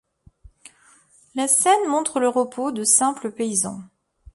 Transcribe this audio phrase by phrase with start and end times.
[1.35, 3.83] La scène montre le repos de simples paysans.